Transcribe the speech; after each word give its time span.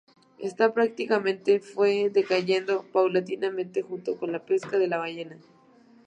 Esta 0.39 0.73
práctica 0.73 1.21
fue 1.75 2.09
decayendo 2.09 2.87
paulatinamente 2.91 3.83
junto 3.83 4.17
con 4.17 4.31
la 4.31 4.43
pesca 4.43 4.79
de 4.79 4.87
la 4.87 4.97
ballena. 4.97 5.37